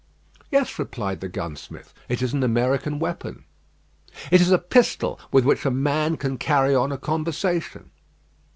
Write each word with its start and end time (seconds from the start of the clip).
"Yes," 0.49 0.79
replied 0.79 1.19
the 1.21 1.29
gunsmith. 1.29 1.93
"It 2.09 2.23
is 2.23 2.33
an 2.33 2.41
American 2.41 2.97
weapon." 2.97 3.45
"It 4.31 4.41
is 4.41 4.49
a 4.49 4.57
pistol 4.57 5.19
with 5.31 5.45
which 5.45 5.63
a 5.63 5.69
man 5.69 6.17
can 6.17 6.39
carry 6.39 6.73
on 6.73 6.91
a 6.91 6.97
conversation." 6.97 7.91